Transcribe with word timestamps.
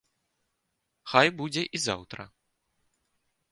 Хай 1.11 1.27
будзе 1.43 1.63
і 1.79 1.83
заўтра. 1.85 2.23